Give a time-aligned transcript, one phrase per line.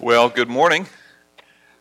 [0.00, 0.88] Well, good morning.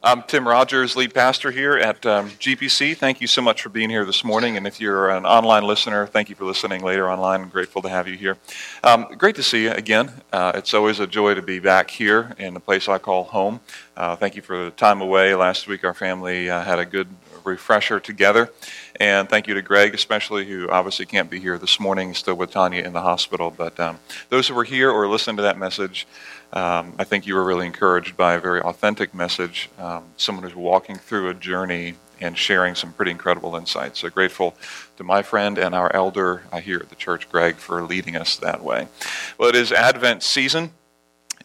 [0.03, 2.95] I'm Tim Rogers, lead pastor here at um, GPC.
[2.95, 4.55] Thank you so much for being here this morning.
[4.55, 7.41] And if you're an online listener, thank you for listening later online.
[7.41, 8.37] I'm grateful to have you here.
[8.83, 10.11] Um, great to see you again.
[10.31, 13.61] Uh, it's always a joy to be back here in the place I call home.
[13.97, 15.33] Uh, thank you for the time away.
[15.33, 17.07] Last week, our family uh, had a good
[17.45, 18.51] refresher together.
[18.99, 22.51] And thank you to Greg, especially, who obviously can't be here this morning, still with
[22.51, 23.51] Tanya in the hospital.
[23.51, 23.99] But um,
[24.29, 26.07] those who were here or listened to that message,
[26.53, 30.55] um, I think you were really encouraged by a very authentic message, um, someone who's
[30.55, 33.99] walking through a journey and sharing some pretty incredible insights.
[33.99, 34.55] So grateful
[34.97, 38.37] to my friend and our elder uh, here at the church, Greg, for leading us
[38.37, 38.87] that way.
[39.37, 40.71] Well, it is Advent season.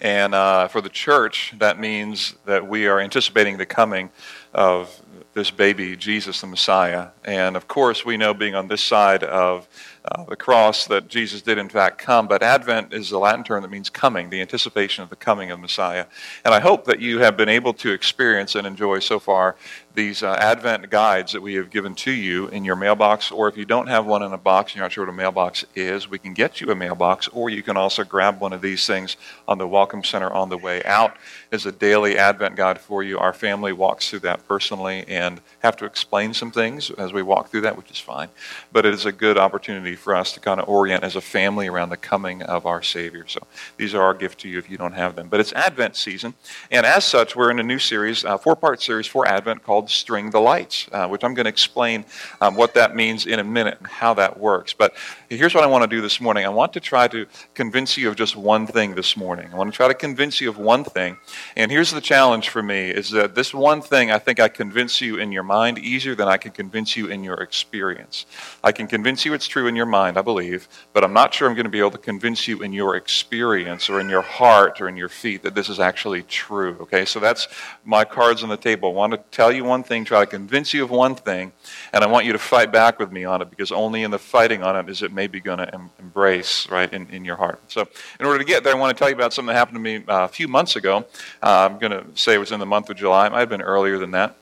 [0.00, 4.10] And uh, for the church, that means that we are anticipating the coming
[4.54, 5.02] of
[5.34, 7.08] this baby, Jesus the Messiah.
[7.24, 9.68] And of course, we know being on this side of
[10.04, 13.62] uh, the cross that Jesus did in fact come, but Advent is the Latin term
[13.62, 16.06] that means coming, the anticipation of the coming of Messiah.
[16.44, 19.56] And I hope that you have been able to experience and enjoy so far
[19.98, 23.56] these uh, Advent guides that we have given to you in your mailbox, or if
[23.56, 26.08] you don't have one in a box, and you're not sure what a mailbox is,
[26.08, 29.16] we can get you a mailbox, or you can also grab one of these things
[29.48, 31.16] on the Welcome Center on the way out.
[31.50, 33.18] Is a daily Advent guide for you.
[33.18, 37.48] Our family walks through that personally and have to explain some things as we walk
[37.48, 38.28] through that, which is fine.
[38.70, 41.66] But it is a good opportunity for us to kind of orient as a family
[41.66, 43.26] around the coming of our Savior.
[43.26, 43.40] So
[43.78, 45.28] these are our gift to you if you don't have them.
[45.28, 46.34] But it's Advent season,
[46.70, 50.30] and as such, we're in a new series, a four-part series for Advent called string
[50.30, 52.04] the lights, uh, which I'm going to explain
[52.40, 54.72] um, what that means in a minute and how that works.
[54.72, 54.94] But
[55.28, 58.08] here's what I want to do this morning I want to try to convince you
[58.08, 59.48] of just one thing this morning.
[59.52, 61.16] I want to try to convince you of one thing.
[61.56, 65.00] And here's the challenge for me is that this one thing I think I convince
[65.00, 68.26] you in your mind easier than I can convince you in your experience.
[68.62, 71.48] I can convince you it's true in your mind, I believe, but I'm not sure
[71.48, 74.80] I'm going to be able to convince you in your experience or in your heart
[74.80, 76.76] or in your feet that this is actually true.
[76.80, 77.48] Okay, so that's
[77.84, 78.90] my cards on the table.
[78.90, 81.52] I want to tell you one one thing, try to convince you of one thing,
[81.92, 84.18] and I want you to fight back with me on it because only in the
[84.18, 87.60] fighting on it is it maybe going to em- embrace, right, in, in your heart.
[87.68, 87.86] So,
[88.18, 89.80] in order to get there, I want to tell you about something that happened to
[89.80, 91.06] me uh, a few months ago.
[91.40, 93.28] Uh, I'm going to say it was in the month of July.
[93.28, 94.36] It might have been earlier than that.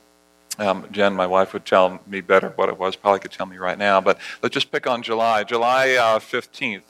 [0.58, 2.96] Um, Jen, my wife, would tell me better what it was.
[2.96, 4.00] Probably could tell me right now.
[4.00, 5.44] But let's just pick on July.
[5.44, 6.80] July uh, 15th,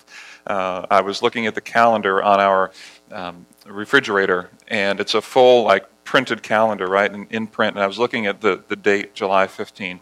[0.47, 2.71] uh, I was looking at the calendar on our
[3.11, 7.87] um, refrigerator, and it's a full, like, printed calendar, right, in, in print, and I
[7.87, 10.01] was looking at the, the date, July 15.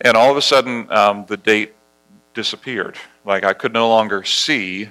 [0.00, 1.74] And all of a sudden, um, the date
[2.34, 2.96] disappeared.
[3.24, 4.90] Like I could no longer see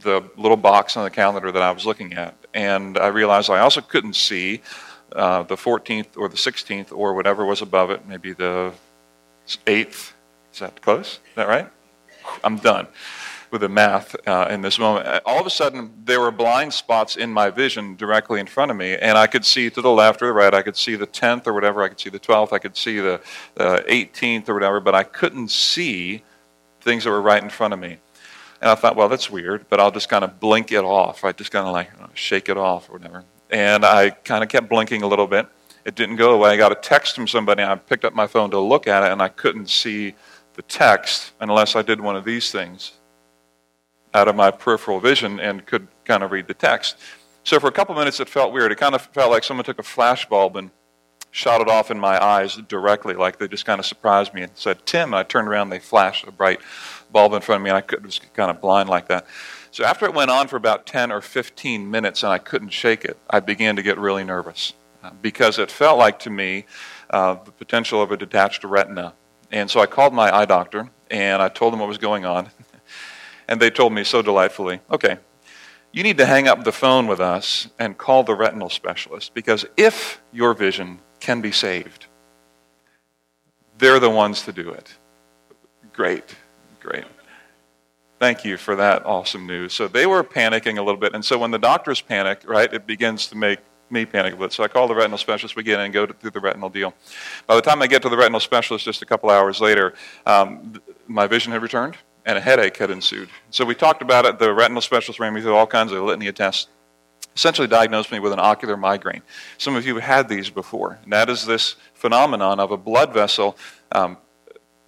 [0.00, 2.34] the little box on the calendar that I was looking at.
[2.54, 4.62] And I realized I also couldn't see
[5.14, 8.72] uh, the 14th or the 16th or whatever was above it, maybe the
[9.46, 10.12] 8th.
[10.52, 11.20] Is that close?
[11.28, 11.68] Is that right?
[12.44, 12.86] I'm done
[13.52, 15.06] with the math uh, in this moment.
[15.06, 18.70] Uh, all of a sudden, there were blind spots in my vision directly in front
[18.70, 20.54] of me, and I could see to the left or the right.
[20.54, 21.82] I could see the 10th or whatever.
[21.82, 22.52] I could see the 12th.
[22.54, 23.20] I could see the
[23.58, 26.22] uh, 18th or whatever, but I couldn't see
[26.80, 27.98] things that were right in front of me.
[28.62, 31.22] And I thought, well, that's weird, but I'll just kind of blink it off.
[31.22, 33.24] I just kind of like know, shake it off or whatever.
[33.50, 35.46] And I kind of kept blinking a little bit.
[35.84, 36.50] It didn't go away.
[36.50, 37.62] I got a text from somebody.
[37.62, 40.14] I picked up my phone to look at it, and I couldn't see
[40.54, 42.92] the text unless I did one of these things
[44.14, 46.96] out of my peripheral vision and could kind of read the text.
[47.44, 48.72] So for a couple minutes, it felt weird.
[48.72, 50.70] It kind of felt like someone took a flashbulb and
[51.30, 54.52] shot it off in my eyes directly, like they just kind of surprised me and
[54.54, 55.08] said, Tim.
[55.08, 56.60] And I turned around, and they flashed a bright
[57.10, 59.26] bulb in front of me, and I could, was kind of blind like that.
[59.72, 63.06] So after it went on for about 10 or 15 minutes and I couldn't shake
[63.06, 66.66] it, I began to get really nervous uh, because it felt like to me
[67.08, 69.14] uh, the potential of a detached retina.
[69.50, 72.50] And so I called my eye doctor and I told him what was going on.
[73.52, 75.18] And they told me so delightfully, okay,
[75.92, 79.66] you need to hang up the phone with us and call the retinal specialist because
[79.76, 82.06] if your vision can be saved,
[83.76, 84.94] they're the ones to do it.
[85.92, 86.34] Great,
[86.80, 87.04] great.
[88.18, 89.74] Thank you for that awesome news.
[89.74, 91.12] So they were panicking a little bit.
[91.12, 93.58] And so when the doctors panic, right, it begins to make
[93.90, 94.54] me panic a bit.
[94.54, 96.94] So I call the retinal specialist, we get in and go through the retinal deal.
[97.46, 99.92] By the time I get to the retinal specialist just a couple hours later,
[100.24, 103.28] um, my vision had returned and a headache had ensued.
[103.50, 104.38] So we talked about it.
[104.38, 106.68] The retinal specialist ran me through all kinds of litany of tests.
[107.34, 109.22] Essentially diagnosed me with an ocular migraine.
[109.56, 110.98] Some of you have had these before.
[111.02, 113.56] And that is this phenomenon of a blood vessel
[113.92, 114.18] um,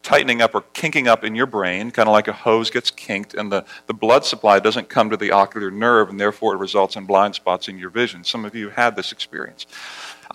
[0.04, 3.32] tightening up or kinking up in your brain, kind of like a hose gets kinked,
[3.34, 6.94] and the, the blood supply doesn't come to the ocular nerve, and therefore it results
[6.94, 8.22] in blind spots in your vision.
[8.22, 9.66] Some of you had this experience.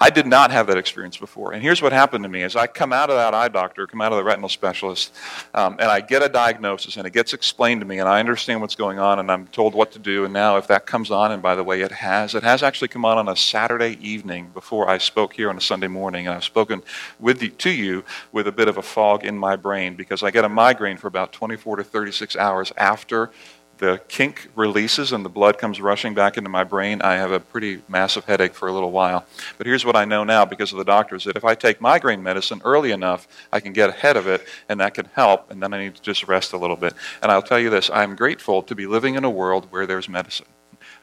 [0.02, 1.52] I did not have that experience before.
[1.52, 4.00] And here's what happened to me as I come out of that eye doctor, come
[4.00, 5.14] out of the retinal specialist,
[5.54, 8.62] um, and I get a diagnosis and it gets explained to me and I understand
[8.62, 10.24] what's going on and I'm told what to do.
[10.24, 12.88] And now if that comes on, and by the way, it has, it has actually
[12.88, 16.28] come on on a Saturday evening before I spoke here on a Sunday morning.
[16.28, 16.82] And I've spoken
[17.20, 20.32] with the, to you with a bit of a fog in my brain because I
[20.32, 23.32] get a migraine for about 24 to 36 hours after
[23.80, 27.40] the kink releases and the blood comes rushing back into my brain, I have a
[27.40, 29.26] pretty massive headache for a little while.
[29.58, 32.22] But here's what I know now because of the doctors that if I take migraine
[32.22, 35.74] medicine early enough, I can get ahead of it and that can help, and then
[35.74, 36.94] I need to just rest a little bit.
[37.24, 40.10] And I'll tell you this I'm grateful to be living in a world where there's
[40.10, 40.48] medicine.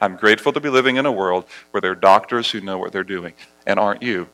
[0.00, 2.93] I'm grateful to be living in a world where there are doctors who know what
[2.93, 3.32] they're doing.
[3.67, 4.29] And aren't you?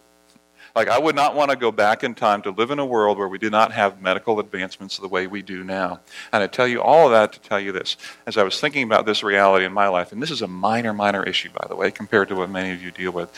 [0.75, 3.19] Like, I would not want to go back in time to live in a world
[3.19, 6.01] where we did not have medical advancements the way we do now.
[6.33, 7.97] And I tell you all of that to tell you this.
[8.27, 10.95] As I was thinking about this reality in my life, and this is a minor,
[10.95, 13.31] minor issue, by the way, compared to what many of you deal with,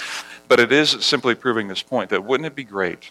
[0.47, 3.11] but it is simply proving this point that wouldn't it be great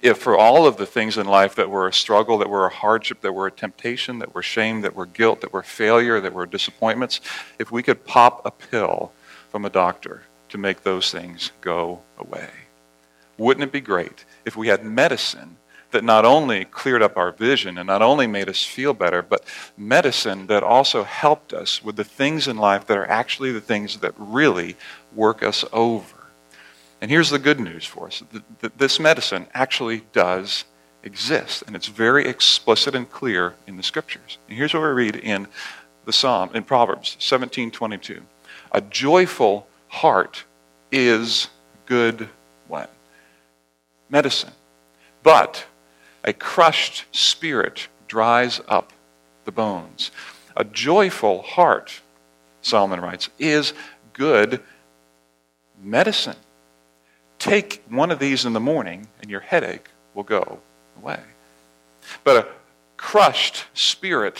[0.00, 2.72] if for all of the things in life that were a struggle, that were a
[2.72, 6.32] hardship, that were a temptation, that were shame, that were guilt, that were failure, that
[6.32, 7.20] were disappointments,
[7.58, 9.12] if we could pop a pill
[9.50, 12.48] from a doctor to make those things go away?
[13.38, 15.56] Wouldn't it be great if we had medicine
[15.90, 19.44] that not only cleared up our vision and not only made us feel better, but
[19.76, 23.98] medicine that also helped us with the things in life that are actually the things
[23.98, 24.76] that really
[25.14, 26.26] work us over?
[27.00, 28.22] And here's the good news for us
[28.76, 30.64] this medicine actually does
[31.04, 34.38] exist, and it's very explicit and clear in the scriptures.
[34.48, 35.46] And here's what we read in
[36.04, 38.22] the Psalm, in Proverbs 17:22.
[38.72, 40.44] A joyful heart
[40.90, 41.48] is
[41.86, 42.28] good?
[44.08, 44.52] Medicine.
[45.22, 45.66] But
[46.24, 48.92] a crushed spirit dries up
[49.44, 50.10] the bones.
[50.56, 52.00] A joyful heart,
[52.62, 53.72] Solomon writes, is
[54.12, 54.60] good
[55.82, 56.36] medicine.
[57.38, 60.58] Take one of these in the morning, and your headache will go
[61.00, 61.20] away.
[62.24, 62.48] But a
[62.96, 64.38] crushed spirit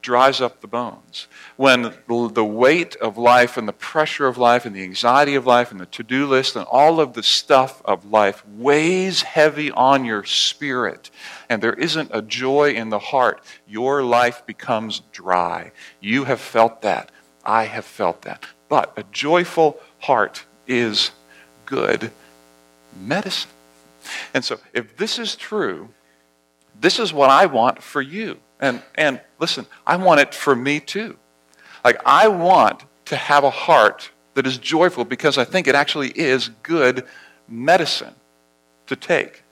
[0.00, 1.26] dries up the bones.
[1.56, 5.70] When the weight of life and the pressure of life and the anxiety of life
[5.70, 10.04] and the to do list and all of the stuff of life weighs heavy on
[10.04, 11.10] your spirit
[11.48, 15.72] and there isn't a joy in the heart, your life becomes dry.
[16.00, 17.10] You have felt that.
[17.44, 18.44] I have felt that.
[18.68, 21.10] But a joyful heart is
[21.64, 22.10] good
[23.00, 23.50] medicine.
[24.32, 25.88] And so, if this is true,
[26.80, 28.38] this is what I want for you.
[28.60, 31.16] And, and listen, I want it for me too.
[31.84, 36.10] Like, I want to have a heart that is joyful because I think it actually
[36.10, 37.06] is good
[37.48, 38.14] medicine
[38.86, 39.42] to take.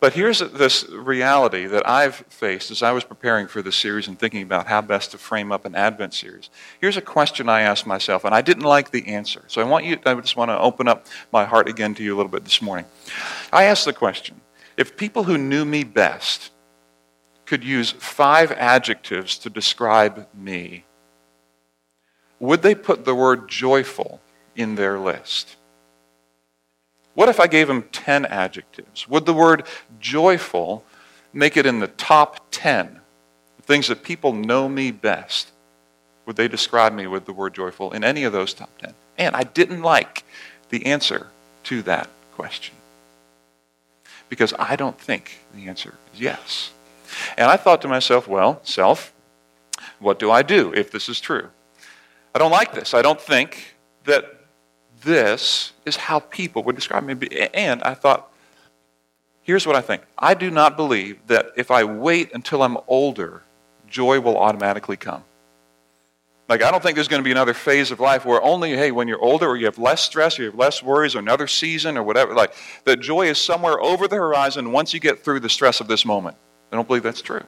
[0.00, 4.18] But here's this reality that I've faced as I was preparing for this series and
[4.18, 6.50] thinking about how best to frame up an Advent series.
[6.78, 9.42] Here's a question I asked myself, and I didn't like the answer.
[9.46, 12.14] So I want you, I just want to open up my heart again to you
[12.14, 12.84] a little bit this morning.
[13.50, 14.42] I asked the question
[14.76, 16.50] if people who knew me best
[17.46, 20.84] could use five adjectives to describe me,
[22.38, 24.20] would they put the word joyful
[24.56, 25.56] in their list?
[27.14, 29.08] What if I gave them 10 adjectives?
[29.08, 29.64] Would the word
[30.00, 30.84] joyful
[31.32, 33.00] make it in the top 10
[33.62, 35.52] things that people know me best?
[36.26, 38.94] Would they describe me with the word joyful in any of those top 10?
[39.16, 40.24] And I didn't like
[40.70, 41.28] the answer
[41.64, 42.74] to that question
[44.28, 46.72] because I don't think the answer is yes.
[47.36, 49.12] And I thought to myself, well, self,
[49.98, 51.48] what do I do if this is true?
[52.34, 52.94] I don't like this.
[52.94, 54.40] I don't think that
[55.02, 57.14] this is how people would describe me.
[57.52, 58.32] And I thought,
[59.42, 63.42] here's what I think I do not believe that if I wait until I'm older,
[63.88, 65.24] joy will automatically come.
[66.48, 68.90] Like, I don't think there's going to be another phase of life where only, hey,
[68.90, 71.46] when you're older or you have less stress or you have less worries or another
[71.46, 72.52] season or whatever, like,
[72.84, 76.04] that joy is somewhere over the horizon once you get through the stress of this
[76.04, 76.36] moment.
[76.74, 77.44] I don't believe that's true.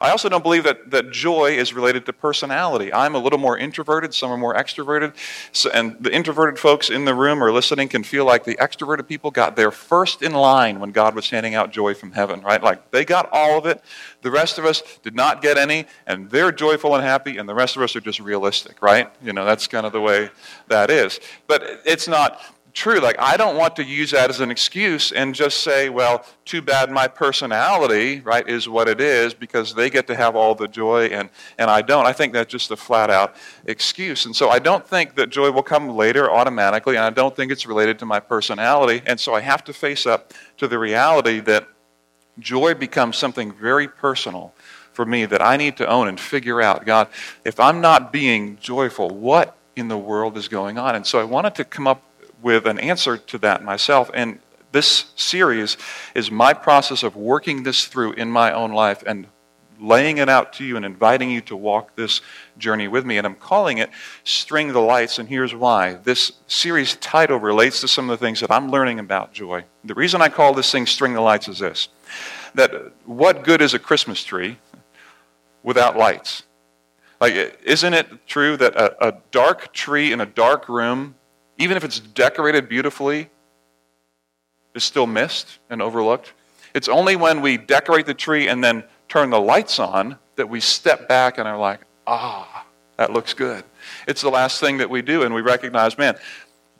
[0.00, 2.92] I also don't believe that, that joy is related to personality.
[2.92, 5.14] I'm a little more introverted, some are more extroverted.
[5.52, 9.06] So, and the introverted folks in the room or listening can feel like the extroverted
[9.06, 12.60] people got there first in line when God was handing out joy from heaven, right?
[12.60, 13.80] Like they got all of it.
[14.22, 17.54] The rest of us did not get any, and they're joyful and happy, and the
[17.54, 19.08] rest of us are just realistic, right?
[19.22, 20.30] You know, that's kind of the way
[20.66, 21.20] that is.
[21.46, 22.40] But it's not
[22.72, 23.00] true.
[23.00, 26.62] Like, I don't want to use that as an excuse and just say, well, too
[26.62, 30.68] bad my personality, right, is what it is because they get to have all the
[30.68, 32.06] joy and, and I don't.
[32.06, 34.26] I think that's just a flat out excuse.
[34.26, 37.52] And so I don't think that joy will come later automatically, and I don't think
[37.52, 39.02] it's related to my personality.
[39.06, 41.68] And so I have to face up to the reality that
[42.38, 44.54] joy becomes something very personal
[44.92, 47.08] for me that I need to own and figure out God,
[47.44, 50.96] if I'm not being joyful, what in the world is going on?
[50.96, 52.02] And so I wanted to come up
[52.42, 54.10] with an answer to that myself.
[54.14, 54.38] And
[54.72, 55.76] this series
[56.14, 59.26] is my process of working this through in my own life and
[59.80, 62.20] laying it out to you and inviting you to walk this
[62.58, 63.18] journey with me.
[63.18, 63.90] And I'm calling it
[64.24, 65.94] String the Lights, and here's why.
[65.94, 69.64] This series title relates to some of the things that I'm learning about joy.
[69.84, 71.88] The reason I call this thing String the Lights is this
[72.54, 72.72] that
[73.04, 74.58] what good is a Christmas tree
[75.62, 76.44] without lights?
[77.20, 81.14] Like, isn't it true that a, a dark tree in a dark room,
[81.58, 83.30] even if it's decorated beautifully,
[84.74, 86.32] is still missed and overlooked?
[86.74, 90.60] It's only when we decorate the tree and then turn the lights on that we
[90.60, 92.64] step back and are like, ah,
[92.96, 93.64] that looks good.
[94.06, 96.16] It's the last thing that we do, and we recognize, man,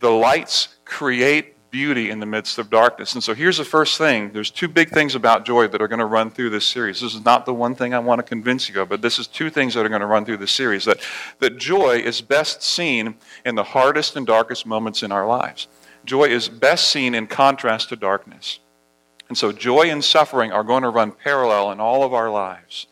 [0.00, 3.14] the lights create beauty in the midst of darkness.
[3.14, 4.32] And so here's the first thing.
[4.32, 7.00] There's two big things about joy that are going to run through this series.
[7.00, 9.26] This is not the one thing I want to convince you of, but this is
[9.26, 10.84] two things that are going to run through this series.
[10.84, 11.00] That,
[11.40, 15.68] that joy is best seen in the hardest and darkest moments in our lives.
[16.04, 18.60] Joy is best seen in contrast to darkness.
[19.28, 22.86] And so joy and suffering are going to run parallel in all of our lives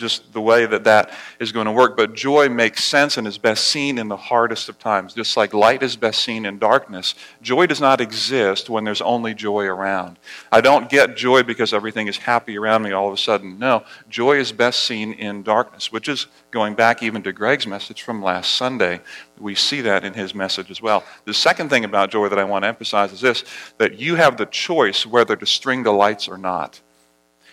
[0.00, 1.96] just the way that that is going to work.
[1.96, 5.14] But joy makes sense and is best seen in the hardest of times.
[5.14, 9.34] Just like light is best seen in darkness, joy does not exist when there's only
[9.34, 10.18] joy around.
[10.50, 13.58] I don't get joy because everything is happy around me all of a sudden.
[13.58, 18.02] No, joy is best seen in darkness, which is going back even to Greg's message
[18.02, 19.00] from last Sunday.
[19.38, 21.04] We see that in his message as well.
[21.26, 23.44] The second thing about joy that I want to emphasize is this
[23.78, 26.80] that you have the choice whether to string the lights or not.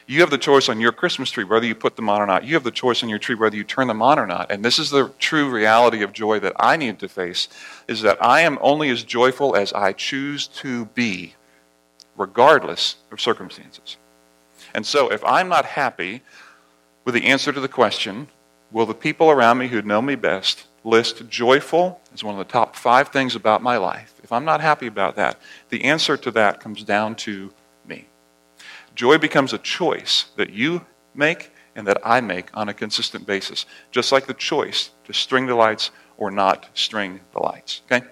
[0.10, 2.46] You have the choice on your Christmas tree whether you put them on or not.
[2.46, 4.50] You have the choice on your tree whether you turn them on or not.
[4.50, 7.50] And this is the true reality of joy that I need to face
[7.90, 11.36] is that I am only as joyful as I choose to be,
[12.16, 13.98] regardless of circumstances.
[14.74, 16.22] And so if I'm not happy
[17.04, 18.30] with the answer to the question,
[18.72, 22.50] will the people around me who know me best list joyful as one of the
[22.50, 24.14] top five things about my life?
[24.24, 25.38] If I'm not happy about that,
[25.68, 27.52] the answer to that comes down to
[28.98, 33.68] Joy becomes a choice that you make and that I make on a consistent basis,
[33.92, 37.84] just like the choice to string the lights or not string the lights.
[37.86, 38.04] Okay?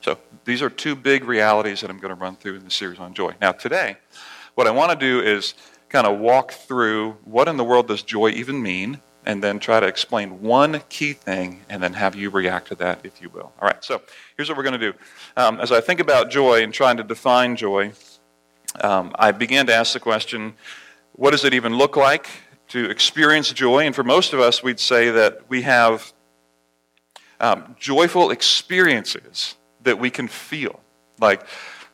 [0.00, 3.00] So these are two big realities that I'm going to run through in the series
[3.00, 3.34] on joy.
[3.40, 3.96] Now, today,
[4.54, 5.54] what I want to do is
[5.88, 9.80] kind of walk through what in the world does joy even mean, and then try
[9.80, 13.52] to explain one key thing, and then have you react to that, if you will.
[13.60, 14.00] All right, so
[14.36, 14.98] here's what we're going to do.
[15.36, 17.92] Um, as I think about joy and trying to define joy,
[18.80, 20.54] um, I began to ask the question
[21.12, 22.28] what does it even look like
[22.68, 23.84] to experience joy?
[23.84, 26.12] And for most of us, we'd say that we have
[27.40, 30.80] um, joyful experiences that we can feel,
[31.20, 31.42] like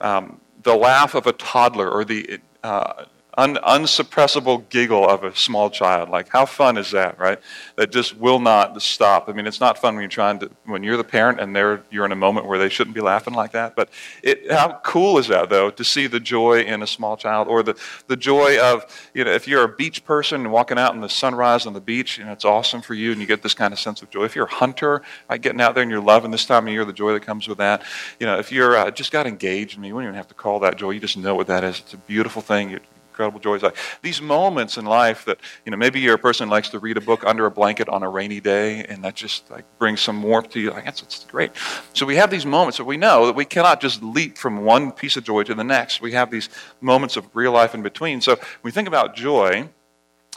[0.01, 3.05] um, the laugh of a toddler or the uh,
[3.37, 6.09] un- unsuppressible giggle of a small child.
[6.09, 7.39] Like, how fun is that, right?
[7.77, 9.29] That just will not stop.
[9.29, 11.83] I mean, it's not fun when you're trying to, when you're the parent and they're,
[11.91, 13.77] you're in a moment where they shouldn't be laughing like that.
[13.77, 13.91] But
[14.23, 17.63] it, how cool is that, though, to see the joy in a small child or
[17.63, 21.01] the, the joy of, you know, if you're a beach person and walking out in
[21.01, 23.73] the sunrise on the beach and it's awesome for you and you get this kind
[23.73, 24.25] of sense of joy.
[24.25, 26.85] If you're a hunter, like getting out there and you're loving this time of year,
[26.85, 27.83] the joy that comes with that.
[28.19, 30.35] You know, if you're uh, just got engaged, I mean, you wouldn't even have to
[30.35, 30.91] call that joy.
[30.91, 31.81] You just know what that is.
[31.81, 32.79] It's a beautiful thing
[33.17, 33.63] incredible joys.
[33.63, 36.79] Like these moments in life that you know maybe you're a person who likes to
[36.79, 40.03] read a book under a blanket on a rainy day, and that just like brings
[40.03, 40.71] some warmth to you.
[40.71, 41.53] Like that's, that's great.
[41.95, 44.93] So we have these moments that we know that we cannot just leap from one
[44.93, 46.03] piece of joy to the next.
[46.03, 46.51] We have these
[46.83, 48.21] moments of real life in between.
[48.21, 49.71] So when we think about joy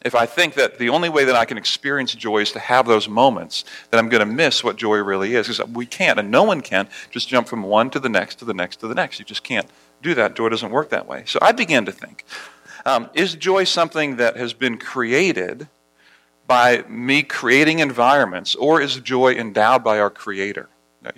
[0.05, 2.87] if I think that the only way that I can experience joy is to have
[2.87, 5.47] those moments, then I'm going to miss what joy really is.
[5.47, 8.45] Because we can't, and no one can, just jump from one to the next to
[8.45, 9.19] the next to the next.
[9.19, 9.67] You just can't
[10.01, 10.35] do that.
[10.35, 11.23] Joy doesn't work that way.
[11.25, 12.23] So I began to think
[12.89, 15.67] um, is joy something that has been created
[16.47, 20.67] by me creating environments, or is joy endowed by our Creator?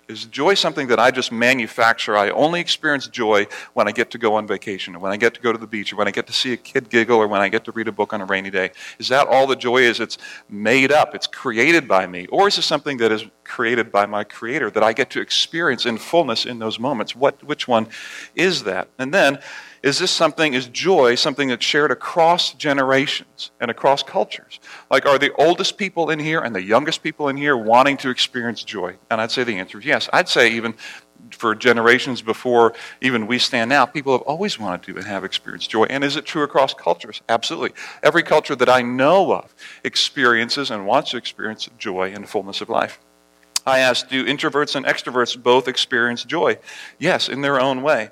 [0.08, 2.16] Is joy something that I just manufacture?
[2.16, 5.34] I only experience joy when I get to go on vacation, or when I get
[5.36, 7.28] to go to the beach, or when I get to see a kid giggle, or
[7.28, 8.72] when I get to read a book on a rainy day.
[9.00, 10.00] Is that all the joy is?
[10.00, 10.18] It's
[10.50, 12.28] made up, it's created by me.
[12.28, 15.86] Or is it something that is created by my Creator that I get to experience
[15.86, 17.16] in fullness in those moments?
[17.16, 17.88] What, which one
[18.36, 18.90] is that?
[19.00, 19.40] And then,
[19.84, 24.60] is this something, is joy something that's shared across generations and across cultures?
[24.92, 28.10] Like, are the oldest people in here and the youngest people in here wanting to
[28.10, 28.96] experience joy?
[29.10, 30.08] And I'd say the answer is yes.
[30.14, 30.76] I'd say even
[31.32, 35.72] for generations before even we stand now, people have always wanted to and have experienced
[35.72, 35.86] joy.
[35.86, 37.22] And is it true across cultures?
[37.28, 37.72] Absolutely.
[38.04, 42.70] Every culture that I know of experiences and wants to experience joy and fullness of
[42.70, 43.00] life.
[43.66, 46.58] I asked, do introverts and extroverts both experience joy?
[47.00, 48.10] Yes, in their own way.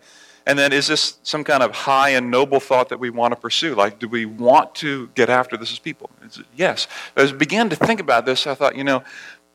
[0.50, 3.40] And then is this some kind of high and noble thought that we want to
[3.40, 3.76] pursue?
[3.76, 6.10] Like, do we want to get after this as people?
[6.56, 6.88] yes.
[7.16, 9.04] As I began to think about this, I thought, you know,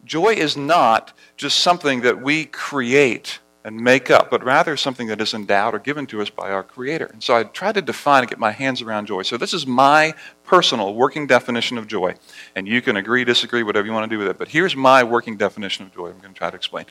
[0.04, 5.20] joy is not just something that we create and make up, but rather something that
[5.20, 7.06] is endowed or given to us by our Creator.
[7.06, 9.22] And so I tried to define and get my hands around joy.
[9.22, 12.14] So this is my personal working definition of joy.
[12.54, 14.38] And you can agree, disagree, whatever you want to do with it.
[14.38, 16.10] But here's my working definition of joy.
[16.10, 16.84] I'm going to try to explain.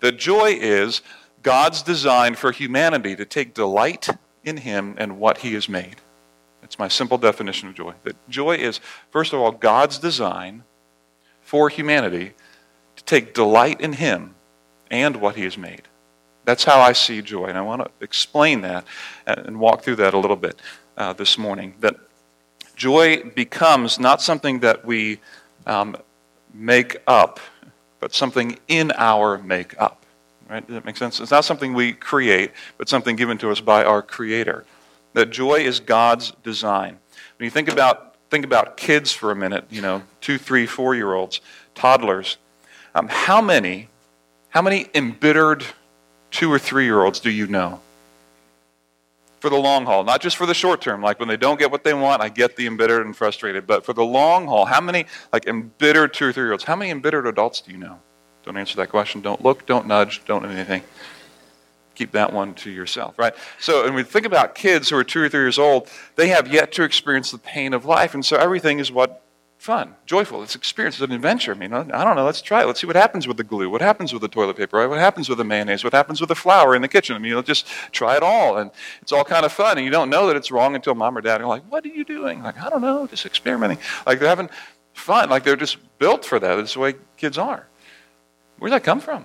[0.00, 1.02] That joy is
[1.42, 4.08] God's design for humanity to take delight
[4.44, 5.96] in Him and what He has made.
[6.60, 7.94] That's my simple definition of joy.
[8.04, 8.80] That joy is,
[9.10, 10.62] first of all, God's design
[11.40, 12.32] for humanity
[12.96, 14.34] to take delight in Him
[14.90, 15.82] and what He has made.
[16.44, 17.46] That's how I see joy.
[17.46, 18.84] And I want to explain that
[19.26, 20.60] and walk through that a little bit
[20.96, 21.74] uh, this morning.
[21.80, 21.96] That
[22.76, 25.20] joy becomes not something that we
[25.66, 25.96] um,
[26.52, 27.38] make up,
[28.00, 30.01] but something in our make up.
[30.52, 30.66] Right?
[30.66, 31.18] Does that make sense?
[31.18, 34.66] It's not something we create, but something given to us by our Creator.
[35.14, 36.98] That joy is God's design.
[37.38, 40.94] When you think about think about kids for a minute, you know, two, three, four
[40.94, 41.40] year olds,
[41.74, 42.36] toddlers.
[42.94, 43.88] Um, how many,
[44.50, 45.64] how many embittered
[46.30, 47.80] two or three year olds do you know?
[49.40, 51.00] For the long haul, not just for the short term.
[51.00, 53.66] Like when they don't get what they want, I get the embittered and frustrated.
[53.66, 56.64] But for the long haul, how many like embittered two or three year olds?
[56.64, 57.98] How many embittered adults do you know?
[58.44, 59.20] Don't answer that question.
[59.20, 59.66] Don't look.
[59.66, 60.24] Don't nudge.
[60.24, 60.82] Don't do anything.
[61.94, 63.34] Keep that one to yourself, right?
[63.60, 66.48] So, when we think about kids who are two or three years old, they have
[66.48, 69.22] yet to experience the pain of life, and so everything is what
[69.62, 70.42] fun, joyful.
[70.42, 71.52] It's experience, it's an adventure.
[71.52, 72.24] I mean, I don't know.
[72.24, 72.66] Let's try it.
[72.66, 73.70] Let's see what happens with the glue.
[73.70, 74.76] What happens with the toilet paper?
[74.78, 74.88] Right?
[74.88, 75.84] What happens with the mayonnaise?
[75.84, 77.14] What happens with the flour in the kitchen?
[77.14, 78.72] I mean, let's just try it all, and
[79.02, 79.78] it's all kind of fun.
[79.78, 81.88] And you don't know that it's wrong until mom or dad are like, "What are
[81.88, 83.78] you doing?" Like, I don't know, just experimenting.
[84.04, 84.50] Like they're having
[84.94, 85.30] fun.
[85.30, 86.56] Like they're just built for that.
[86.56, 87.68] That's the way kids are.
[88.62, 89.24] Where does that come from?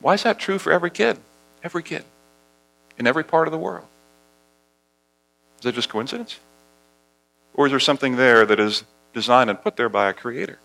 [0.00, 1.16] Why is that true for every kid?
[1.62, 2.04] Every kid
[2.98, 3.86] in every part of the world.
[5.58, 6.40] Is that just coincidence?
[7.54, 10.58] Or is there something there that is designed and put there by a creator.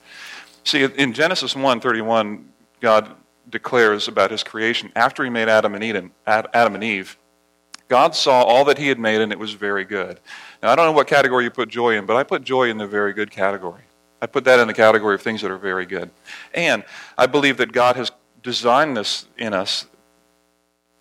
[0.63, 2.45] See, in Genesis 1:31,
[2.81, 3.11] God
[3.47, 7.17] declares about his creation after he made Adam and Eden, Adam and Eve.
[7.87, 10.19] God saw all that he had made and it was very good.
[10.63, 12.79] Now, I don't know what category you put joy in, but I put joy in
[12.79, 13.83] the very good category.
[14.21, 16.09] I put that in the category of things that are very good.
[16.53, 16.83] And
[17.17, 19.85] I believe that God has designed this in us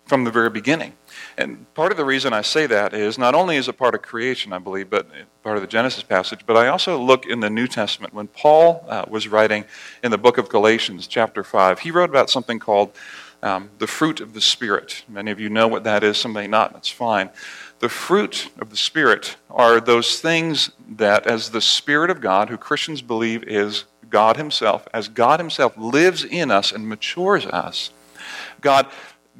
[0.05, 0.93] from the very beginning.
[1.37, 4.01] And part of the reason I say that is not only is it part of
[4.01, 5.07] creation, I believe, but
[5.43, 8.13] part of the Genesis passage, but I also look in the New Testament.
[8.13, 9.65] When Paul uh, was writing
[10.03, 12.93] in the book of Galatians, chapter 5, he wrote about something called
[13.43, 15.03] um, the fruit of the Spirit.
[15.07, 17.29] Many of you know what that is, some may not, that's fine.
[17.79, 22.57] The fruit of the Spirit are those things that, as the Spirit of God, who
[22.57, 27.91] Christians believe is God Himself, as God Himself lives in us and matures us,
[28.61, 28.87] God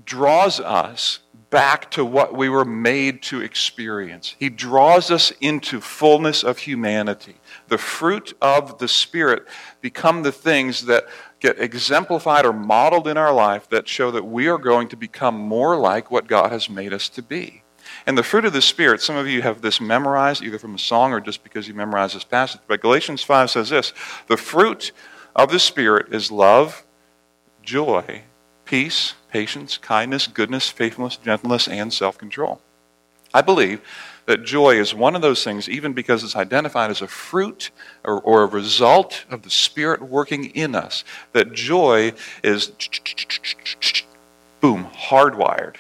[0.06, 1.20] draws us
[1.50, 4.36] back to what we were made to experience.
[4.38, 7.38] He draws us into fullness of humanity.
[7.70, 9.48] The fruit of the Spirit
[9.82, 11.08] become the things that
[11.40, 15.36] get exemplified or modeled in our life that show that we are going to become
[15.36, 17.64] more like what God has made us to be.
[18.08, 20.80] And the fruit of the Spirit, some of you have this memorized either from a
[20.80, 23.94] song or just because you memorized this passage, but Galatians 5 says this
[24.28, 24.94] The fruit
[25.36, 26.86] of the Spirit is love,
[27.62, 28.22] joy,
[28.64, 32.62] peace, patience, kindness, goodness, faithfulness, gentleness, and self control.
[33.34, 33.82] I believe
[34.26, 37.72] that joy is one of those things, even because it's identified as a fruit
[38.06, 42.72] or, or, a result of the Spirit working in us, that joy is,
[44.62, 45.76] boom, hardwired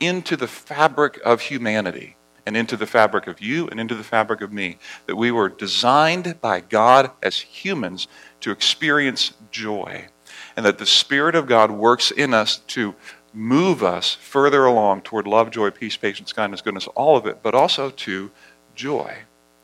[0.00, 4.40] into the fabric of humanity and into the fabric of you and into the fabric
[4.40, 4.78] of me.
[5.06, 8.06] That we were designed by God as humans
[8.40, 10.08] to experience joy
[10.56, 12.94] and that the Spirit of God works in us to
[13.32, 17.54] move us further along toward love, joy, peace, patience, kindness, goodness, all of it, but
[17.54, 18.30] also to
[18.74, 19.14] joy.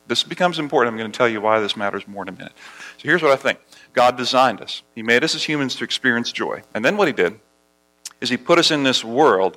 [0.07, 0.93] This becomes important.
[0.93, 2.53] I'm going to tell you why this matters more in a minute.
[2.99, 3.61] So here's what I think
[3.95, 6.63] God designed us, He made us as humans to experience joy.
[6.75, 7.41] And then what He did
[8.21, 9.57] is He put us in this world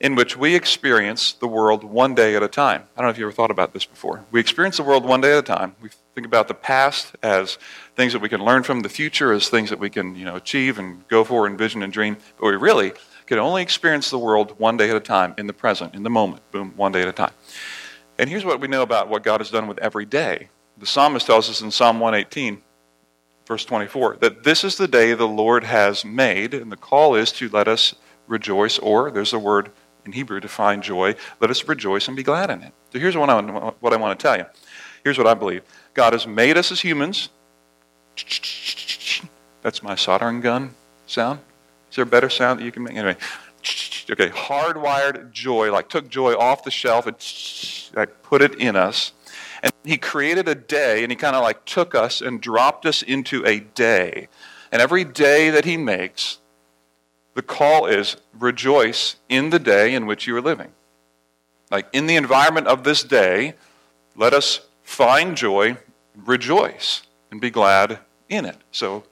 [0.00, 2.82] in which we experience the world one day at a time.
[2.96, 4.24] I don't know if you ever thought about this before.
[4.30, 5.74] We experience the world one day at a time.
[5.80, 7.58] We think about the past as
[7.96, 10.36] things that we can learn from, the future as things that we can you know,
[10.36, 12.16] achieve and go for and vision and dream.
[12.38, 12.92] But we really
[13.26, 16.10] can only experience the world one day at a time, in the present, in the
[16.10, 16.42] moment.
[16.52, 17.32] Boom, one day at a time.
[18.18, 20.48] And here's what we know about what God has done with every day.
[20.78, 22.62] The psalmist tells us in Psalm 118,
[23.46, 27.32] verse 24, that this is the day the Lord has made, and the call is
[27.32, 27.94] to let us
[28.28, 29.70] rejoice, or there's a word
[30.08, 31.14] in Hebrew to find joy.
[31.40, 32.72] Let us rejoice and be glad in it.
[32.92, 33.40] So here's what I,
[33.80, 34.46] what I want to tell you.
[35.04, 35.62] Here's what I believe
[35.94, 37.28] God has made us as humans.
[39.62, 40.74] That's my soldering gun
[41.06, 41.40] sound.
[41.90, 42.96] Is there a better sound that you can make?
[42.96, 43.16] Anyway,
[44.10, 47.16] okay, hardwired joy, like took joy off the shelf and
[47.94, 49.12] like put it in us.
[49.62, 53.02] And he created a day, and he kind of like took us and dropped us
[53.02, 54.28] into a day.
[54.70, 56.38] And every day that he makes,
[57.38, 60.72] the call is rejoice in the day in which you are living.
[61.70, 63.54] Like in the environment of this day,
[64.16, 65.76] let us find joy,
[66.16, 68.56] rejoice, and be glad in it.
[68.72, 69.04] So,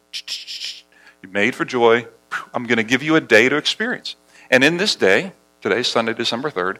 [1.22, 2.08] you're made for joy.
[2.52, 4.16] I'm going to give you a day to experience.
[4.50, 6.78] And in this day, today, Sunday, December 3rd,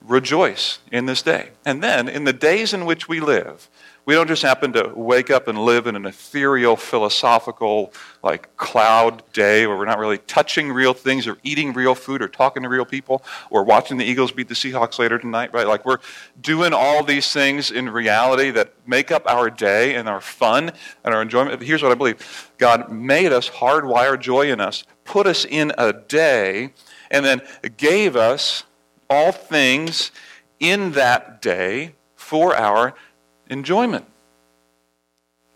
[0.00, 1.50] rejoice in this day.
[1.66, 3.68] And then, in the days in which we live,
[4.04, 9.22] we don't just happen to wake up and live in an ethereal, philosophical, like cloud
[9.32, 12.68] day where we're not really touching real things or eating real food or talking to
[12.68, 15.68] real people or watching the Eagles beat the Seahawks later tonight, right?
[15.68, 15.98] Like we're
[16.40, 20.72] doing all these things in reality that make up our day and our fun
[21.04, 21.62] and our enjoyment.
[21.62, 25.92] Here's what I believe God made us, hardwired joy in us, put us in a
[25.92, 26.72] day,
[27.08, 27.40] and then
[27.76, 28.64] gave us
[29.08, 30.10] all things
[30.58, 32.94] in that day for our
[33.52, 34.06] enjoyment.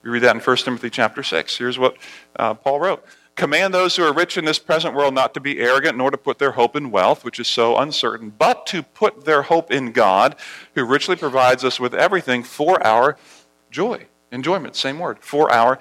[0.02, 1.56] We read that in 1 Timothy chapter 6.
[1.56, 1.96] Here's what
[2.36, 3.04] uh, Paul wrote.
[3.34, 6.16] Command those who are rich in this present world not to be arrogant, nor to
[6.16, 9.92] put their hope in wealth, which is so uncertain, but to put their hope in
[9.92, 10.36] God,
[10.74, 13.18] who richly provides us with everything for our
[13.70, 14.06] joy.
[14.30, 15.78] Enjoyment, same word, for our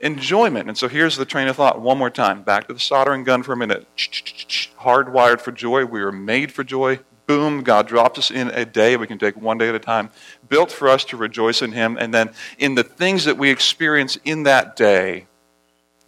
[0.00, 0.68] enjoyment.
[0.68, 2.42] And so here's the train of thought one more time.
[2.42, 3.86] Back to the soldering gun for a minute.
[3.96, 5.84] Hardwired for joy.
[5.84, 8.96] We were made for joy boom, God drops us in a day.
[8.96, 10.10] We can take one day at a time,
[10.48, 11.96] built for us to rejoice in Him.
[11.96, 15.28] And then in the things that we experience in that day,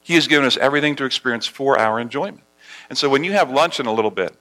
[0.00, 2.42] He has given us everything to experience for our enjoyment.
[2.90, 4.34] And so when you have lunch in a little bit,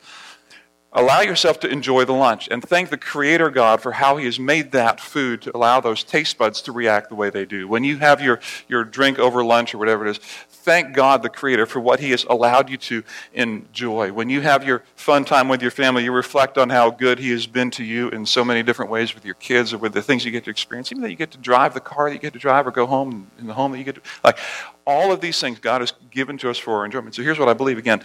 [0.92, 4.40] allow yourself to enjoy the lunch and thank the Creator God for how He has
[4.40, 7.68] made that food to allow those taste buds to react the way they do.
[7.68, 10.20] When you have your, your drink over lunch or whatever it is,
[10.62, 14.12] thank God, the Creator, for what He has allowed you to enjoy.
[14.12, 17.32] When you have your fun time with your family, you reflect on how good He
[17.32, 20.02] has been to you in so many different ways with your kids or with the
[20.02, 20.92] things you get to experience.
[20.92, 22.86] Even that you get to drive the car that you get to drive or go
[22.86, 24.02] home in the home that you get to.
[24.24, 24.38] Like,
[24.86, 27.16] all of these things God has given to us for our enjoyment.
[27.16, 28.04] So here's what I believe again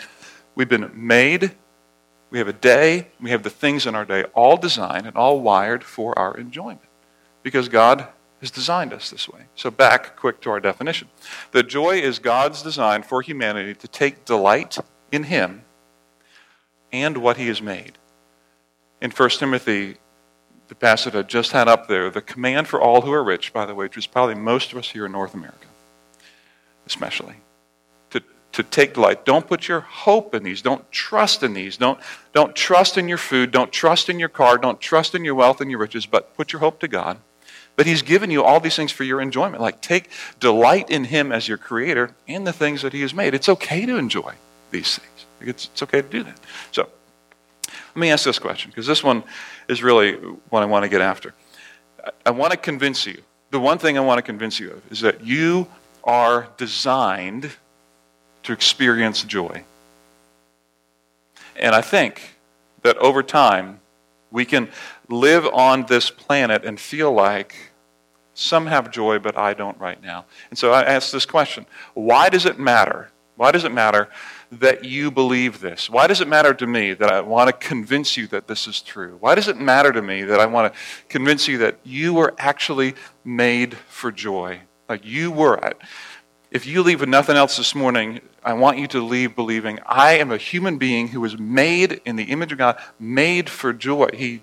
[0.55, 1.53] we've been made.
[2.31, 5.41] We have a day, we have the things in our day, all designed and all
[5.41, 6.81] wired for our enjoyment.
[7.45, 8.09] Because God
[8.41, 9.47] has designed us this way.
[9.55, 11.09] So, back quick to our definition.
[11.53, 14.79] The joy is God's design for humanity to take delight
[15.11, 15.63] in Him
[16.93, 17.99] and what He has made.
[19.01, 19.97] In 1 Timothy,
[20.69, 23.65] the passage I just had up there, the command for all who are rich, by
[23.67, 25.67] the way, which is probably most of us here in North America,
[26.87, 27.37] especially,
[28.11, 28.23] to,
[28.53, 29.25] to take delight.
[29.25, 30.61] Don't put your hope in these.
[30.61, 31.77] Don't trust in these.
[31.77, 32.01] Don't,
[32.33, 33.51] don't trust in your food.
[33.51, 34.59] Don't trust in your car.
[34.59, 37.19] Don't trust in your wealth and your riches, but put your hope to God
[37.77, 39.63] but He's given you all these things for your enjoyment.
[39.63, 40.11] Like, take
[40.41, 43.35] delight in Him as your creator and the things that He has made.
[43.35, 44.35] It's okay to enjoy
[44.71, 45.27] these things.
[45.41, 46.41] It's, it's okay to do that.
[46.73, 46.89] So,
[47.69, 49.23] let me ask this question, because this one
[49.69, 50.13] is really
[50.51, 51.35] what I want to get after.
[52.05, 53.23] I, I want to convince you.
[53.51, 55.69] The one thing I want to convince you of is that you
[56.05, 57.53] are designed
[58.43, 59.65] to experience joy.
[61.57, 62.37] And I think
[62.83, 63.81] that over time,
[64.31, 64.69] we can
[65.09, 67.73] live on this planet and feel like
[68.35, 70.27] some have joy, but I don't right now.
[70.51, 73.11] And so I ask this question Why does it matter?
[73.37, 74.09] Why does it matter
[74.51, 75.91] that you believe this?
[75.91, 78.81] Why does it matter to me that I want to convince you that this is
[78.81, 79.19] true?
[79.21, 82.35] Why does it matter to me that I want to convince you that you were
[82.39, 84.61] actually made for joy?
[84.89, 85.59] Like you were.
[86.57, 90.13] If you leave with nothing else this morning, I want you to leave believing I
[90.13, 94.09] am a human being who was made in the image of God, made for joy.
[94.15, 94.43] He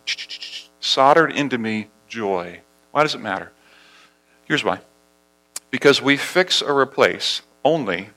[0.79, 2.59] soldered into me joy.
[2.91, 3.51] Why does it matter?
[4.45, 4.81] Here's why.
[5.71, 8.09] Because we fix or replace only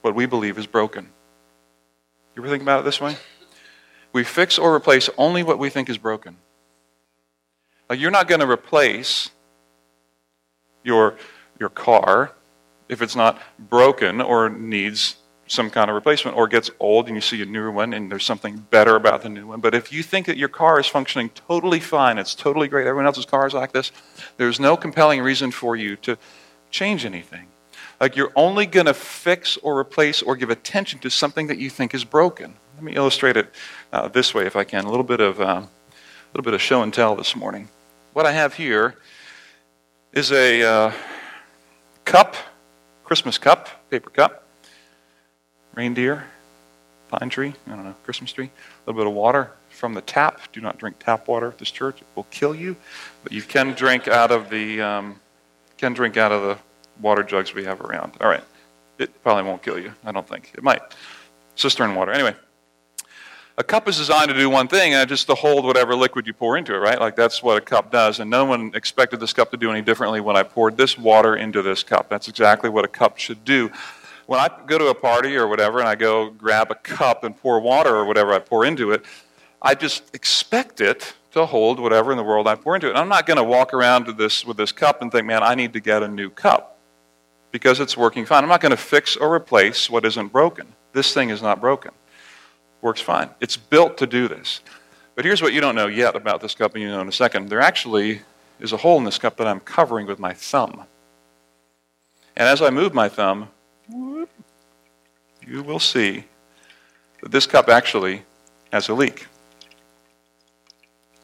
[0.00, 1.10] what we believe is broken.
[2.34, 3.16] You ever think about it this way?
[4.14, 6.38] We fix or replace only what we think is broken.
[7.90, 9.30] Like you're not going to replace
[10.82, 11.18] your,
[11.60, 12.32] your car
[12.92, 17.20] if it's not broken or needs some kind of replacement or gets old and you
[17.20, 19.60] see a newer one and there's something better about the new one.
[19.60, 23.06] But if you think that your car is functioning totally fine, it's totally great, everyone
[23.06, 23.92] else's car is like this,
[24.36, 26.16] there's no compelling reason for you to
[26.70, 27.48] change anything.
[28.00, 31.70] Like you're only going to fix or replace or give attention to something that you
[31.70, 32.54] think is broken.
[32.74, 33.52] Let me illustrate it
[33.92, 34.84] uh, this way, if I can.
[34.84, 35.68] A little bit of uh, a
[36.32, 37.68] little bit of show and tell this morning.
[38.12, 38.96] What I have here
[40.12, 40.92] is a uh,
[42.04, 42.36] cup,
[43.12, 44.42] Christmas cup, paper cup
[45.74, 46.24] reindeer,
[47.10, 50.40] pine tree, I don't know, Christmas tree, a little bit of water from the tap.
[50.50, 52.74] Do not drink tap water at this church; it will kill you.
[53.22, 55.20] But you can drink out of the um,
[55.76, 56.56] can drink out of the
[57.02, 58.12] water jugs we have around.
[58.18, 58.44] All right,
[58.96, 59.92] it probably won't kill you.
[60.06, 60.80] I don't think it might.
[61.54, 62.34] Cistern water, anyway.
[63.58, 66.32] A cup is designed to do one thing, and just to hold whatever liquid you
[66.32, 66.98] pour into it, right?
[66.98, 68.18] Like that's what a cup does.
[68.18, 71.36] And no one expected this cup to do any differently when I poured this water
[71.36, 72.08] into this cup.
[72.08, 73.70] That's exactly what a cup should do
[74.26, 77.36] when I go to a party or whatever and I go grab a cup and
[77.36, 79.04] pour water or whatever I pour into it,
[79.60, 82.90] I just expect it to hold whatever in the world I pour into it.
[82.90, 85.42] And I'm not going to walk around to this, with this cup and think, man,
[85.42, 86.78] I need to get a new cup
[87.50, 88.42] because it's working fine.
[88.42, 90.66] I'm not going to fix or replace what isn't broken.
[90.92, 91.92] This thing is not broken.
[92.82, 93.30] Works fine.
[93.40, 94.60] It's built to do this.
[95.14, 97.12] But here's what you don't know yet about this cup, and you know in a
[97.12, 97.48] second.
[97.48, 98.20] There actually
[98.60, 100.84] is a hole in this cup that I'm covering with my thumb.
[102.36, 103.48] And as I move my thumb,
[103.88, 106.24] you will see
[107.22, 108.22] that this cup actually
[108.72, 109.26] has a leak.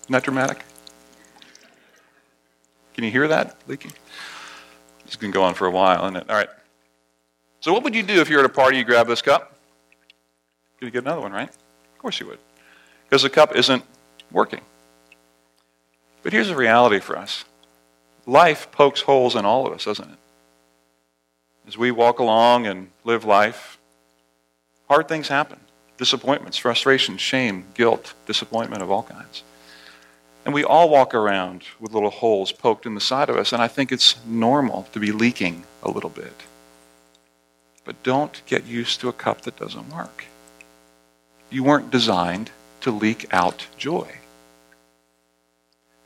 [0.02, 0.64] Isn't that dramatic?
[2.94, 3.92] Can you hear that leaking?
[5.18, 6.30] Going to go on for a while, isn't it?
[6.30, 6.48] All right.
[7.60, 9.57] So, what would you do if you're at a party, you grab this cup?
[10.80, 11.48] You would get another one, right?
[11.48, 12.38] Of course you would.
[13.04, 13.84] Because the cup isn't
[14.30, 14.60] working.
[16.22, 17.44] But here's the reality for us
[18.26, 20.18] life pokes holes in all of us, doesn't it?
[21.66, 23.78] As we walk along and live life,
[24.88, 25.58] hard things happen
[25.96, 29.42] disappointments, frustration, shame, guilt, disappointment of all kinds.
[30.44, 33.60] And we all walk around with little holes poked in the side of us, and
[33.60, 36.44] I think it's normal to be leaking a little bit.
[37.84, 40.26] But don't get used to a cup that doesn't work.
[41.50, 42.50] You weren't designed
[42.82, 44.18] to leak out joy.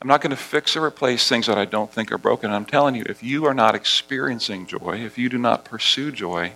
[0.01, 2.51] I'm not going to fix or replace things that I don't think are broken.
[2.51, 6.53] I'm telling you, if you are not experiencing joy, if you do not pursue joy,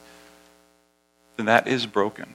[1.37, 2.33] then that is broken.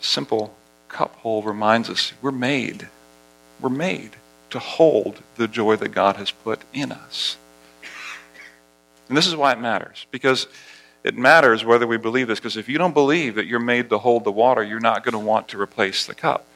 [0.00, 0.54] Simple
[0.88, 2.88] cup hole reminds us we're made.
[3.60, 4.16] We're made
[4.50, 7.36] to hold the joy that God has put in us.
[9.08, 10.46] And this is why it matters, because
[11.04, 13.98] it matters whether we believe this, because if you don't believe that you're made to
[13.98, 16.46] hold the water, you're not going to want to replace the cup.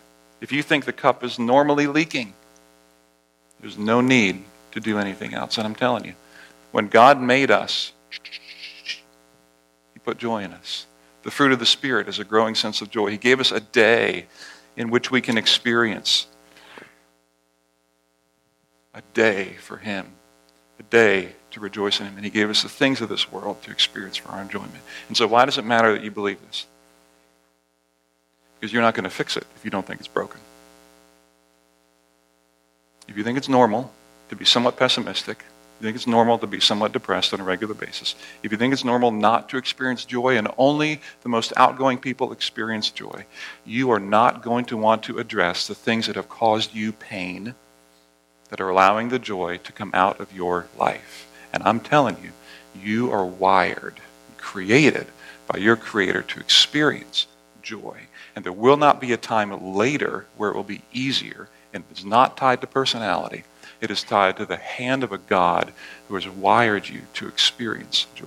[0.40, 2.34] If you think the cup is normally leaking,
[3.60, 5.58] there's no need to do anything else.
[5.58, 6.14] And I'm telling you,
[6.70, 7.92] when God made us,
[9.94, 10.86] He put joy in us.
[11.22, 13.10] The fruit of the Spirit is a growing sense of joy.
[13.10, 14.26] He gave us a day
[14.76, 16.28] in which we can experience
[18.94, 20.12] a day for Him,
[20.78, 22.16] a day to rejoice in Him.
[22.16, 24.74] And He gave us the things of this world to experience for our enjoyment.
[25.08, 26.66] And so, why does it matter that you believe this?
[28.60, 30.40] Because you're not going to fix it if you don't think it's broken.
[33.08, 33.90] If you think it's normal
[34.28, 35.44] to be somewhat pessimistic,
[35.80, 38.74] you think it's normal to be somewhat depressed on a regular basis, if you think
[38.74, 43.24] it's normal not to experience joy and only the most outgoing people experience joy,
[43.64, 47.54] you are not going to want to address the things that have caused you pain
[48.50, 51.26] that are allowing the joy to come out of your life.
[51.52, 52.30] And I'm telling you,
[52.80, 54.00] you are wired,
[54.36, 55.06] created
[55.46, 57.26] by your Creator to experience
[57.62, 58.00] joy.
[58.34, 61.48] And there will not be a time later where it will be easier.
[61.72, 63.44] And it's not tied to personality,
[63.80, 65.72] it is tied to the hand of a God
[66.08, 68.26] who has wired you to experience joy.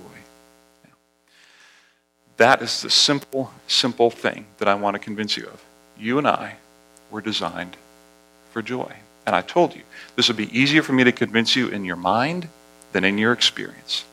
[2.38, 5.62] That is the simple, simple thing that I want to convince you of.
[5.98, 6.56] You and I
[7.12, 7.76] were designed
[8.54, 8.94] for joy.
[9.26, 9.82] And I told you,
[10.16, 12.48] this would be easier for me to convince you in your mind
[12.92, 14.06] than in your experience.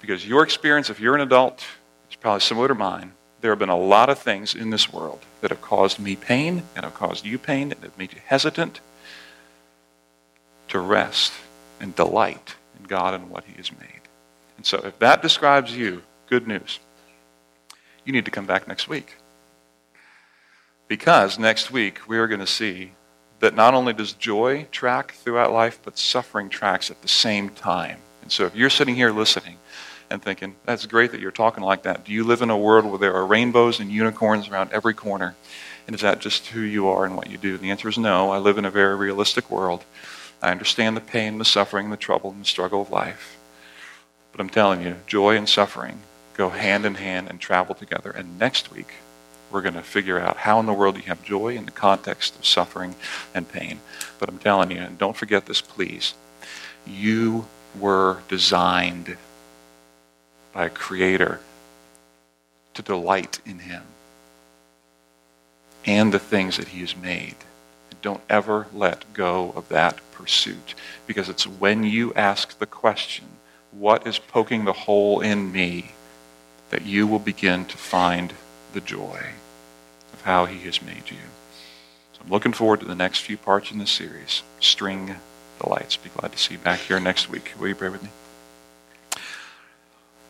[0.00, 1.64] Because your experience, if you're an adult,
[2.10, 3.12] is probably similar to mine
[3.44, 6.62] there have been a lot of things in this world that have caused me pain
[6.74, 8.80] and have caused you pain and have made you hesitant
[10.66, 11.30] to rest
[11.78, 14.00] and delight in God and what He has made.
[14.56, 16.78] And so, if that describes you, good news.
[18.06, 19.16] You need to come back next week.
[20.88, 22.92] Because next week we are going to see
[23.44, 27.98] that not only does joy track throughout life, but suffering tracks at the same time.
[28.22, 29.58] And so, if you're sitting here listening,
[30.10, 32.04] and thinking, that's great that you're talking like that.
[32.04, 35.34] Do you live in a world where there are rainbows and unicorns around every corner?
[35.86, 37.58] And is that just who you are and what you do?
[37.58, 38.30] The answer is no.
[38.30, 39.84] I live in a very realistic world.
[40.42, 43.38] I understand the pain, the suffering, the trouble, and the struggle of life.
[44.32, 46.00] But I'm telling you, joy and suffering
[46.34, 48.10] go hand in hand and travel together.
[48.10, 48.94] And next week,
[49.54, 52.36] we're going to figure out how in the world you have joy in the context
[52.36, 52.96] of suffering
[53.32, 53.78] and pain.
[54.18, 56.14] But I'm telling you, and don't forget this, please.
[56.84, 57.46] You
[57.78, 59.16] were designed
[60.52, 61.40] by a creator
[62.74, 63.84] to delight in him
[65.86, 67.36] and the things that he has made.
[68.02, 70.74] Don't ever let go of that pursuit
[71.06, 73.24] because it's when you ask the question,
[73.70, 75.92] what is poking the hole in me,
[76.70, 78.34] that you will begin to find
[78.72, 79.34] the joy
[80.24, 81.18] how he has made you.
[82.14, 85.16] So I'm looking forward to the next few parts in this series, String
[85.60, 85.96] the lights.
[85.96, 87.52] Be glad to see you back here next week.
[87.58, 88.08] Will you pray with me?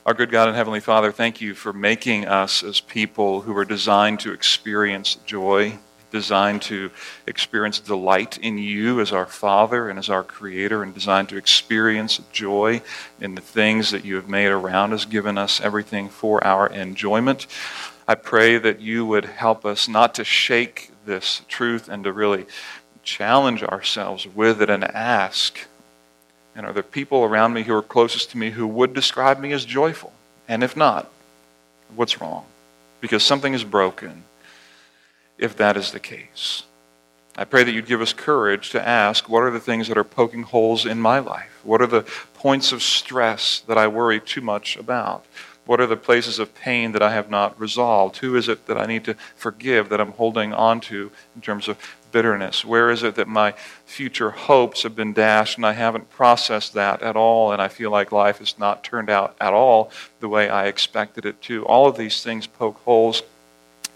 [0.04, 3.64] Our good God and Heavenly Father, thank you for making us as people who are
[3.64, 5.78] designed to experience joy,
[6.10, 6.90] designed to
[7.26, 12.20] experience delight in you as our Father and as our Creator, and designed to experience
[12.32, 12.82] joy
[13.20, 17.46] in the things that you have made around us, given us everything for our enjoyment.
[18.06, 22.46] I pray that you would help us not to shake this truth and to really
[23.02, 25.58] challenge ourselves with it and ask,
[26.54, 29.52] and are there people around me who are closest to me who would describe me
[29.52, 30.12] as joyful?
[30.46, 31.10] And if not,
[31.94, 32.44] what's wrong?
[33.00, 34.24] Because something is broken
[35.38, 36.64] if that is the case.
[37.36, 40.04] I pray that you'd give us courage to ask what are the things that are
[40.04, 41.60] poking holes in my life?
[41.64, 42.02] What are the
[42.34, 45.24] points of stress that I worry too much about?
[45.66, 48.18] What are the places of pain that I have not resolved?
[48.18, 51.68] Who is it that I need to forgive that I'm holding on to in terms
[51.68, 51.78] of
[52.12, 52.64] bitterness?
[52.64, 53.52] Where is it that my
[53.86, 57.90] future hopes have been dashed and I haven't processed that at all and I feel
[57.90, 61.64] like life has not turned out at all the way I expected it to?
[61.64, 63.22] All of these things poke holes,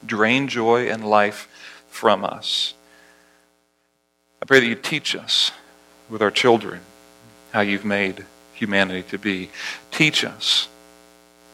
[0.06, 1.48] drain joy and life
[1.88, 2.72] from us.
[4.40, 5.50] I pray that you teach us
[6.08, 6.80] with our children
[7.52, 9.50] how you've made humanity to be.
[9.90, 10.68] Teach us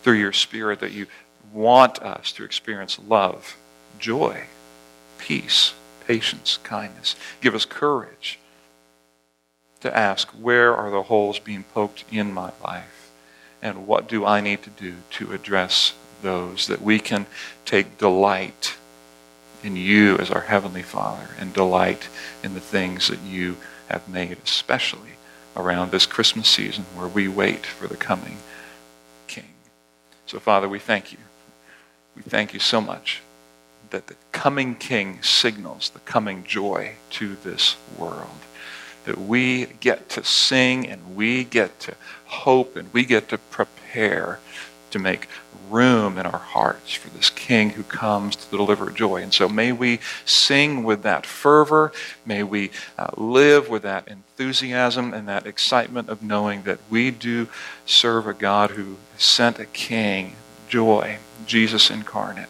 [0.04, 1.06] through your Spirit that you
[1.52, 3.56] want us to experience love,
[3.98, 4.44] joy,
[5.18, 5.72] peace,
[6.06, 7.16] patience, kindness.
[7.40, 8.38] Give us courage
[9.80, 13.10] to ask where are the holes being poked in my life
[13.62, 17.26] and what do I need to do to address those that we can
[17.64, 18.76] take delight
[19.62, 22.08] in you as our Heavenly Father and delight
[22.42, 23.56] in the things that you
[23.88, 25.14] have made, especially
[25.56, 28.36] around this Christmas season where we wait for the coming
[30.26, 31.18] so, Father, we thank you.
[32.16, 33.22] We thank you so much
[33.90, 38.28] that the coming King signals the coming joy to this world.
[39.04, 41.94] That we get to sing and we get to
[42.26, 44.40] hope and we get to prepare
[44.90, 45.28] to make
[45.70, 49.22] room in our hearts for this King who comes to deliver joy.
[49.22, 51.92] And so may we sing with that fervor.
[52.24, 57.48] May we uh, live with that enthusiasm and that excitement of knowing that we do
[57.86, 60.36] serve a God who sent a King,
[60.68, 62.48] joy, Jesus incarnate,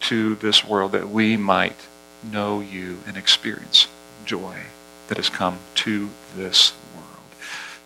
[0.00, 1.86] to this world that we might
[2.22, 3.88] know you and experience
[4.24, 4.58] joy
[5.08, 7.06] that has come to this world.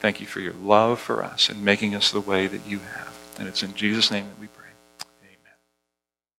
[0.00, 3.16] Thank you for your love for us and making us the way that you have.
[3.38, 4.59] And it's in Jesus' name that we pray.